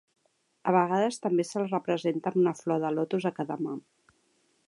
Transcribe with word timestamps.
A 0.69 0.71
vegades 0.75 1.19
també 1.25 1.45
se'l 1.49 1.67
representa 1.67 2.33
amb 2.33 2.41
una 2.45 2.55
flor 2.63 2.83
de 2.87 2.93
lotus 2.97 3.31
a 3.31 3.35
cada 3.43 3.59
mà. 3.67 3.77